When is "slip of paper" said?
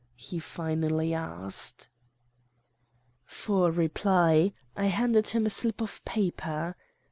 5.51-6.75